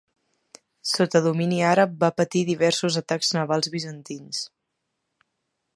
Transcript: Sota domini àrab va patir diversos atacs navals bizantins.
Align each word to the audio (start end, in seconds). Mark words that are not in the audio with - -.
Sota 0.91 1.21
domini 1.25 1.59
àrab 1.73 1.93
va 2.05 2.11
patir 2.21 2.41
diversos 2.49 2.99
atacs 3.03 3.33
navals 3.39 3.69
bizantins. 3.77 4.45